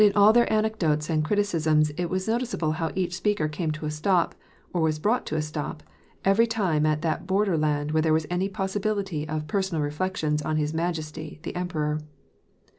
[0.01, 3.91] 319 «all their anecdotes and criticisms it was noticeable how each speaker came to a
[3.91, 4.33] stop,
[4.73, 5.83] or was brought to a stop,
[6.25, 10.57] every time at that border land where there was any possibility of personal reflections on
[10.57, 11.99] his majesty, the Emperor.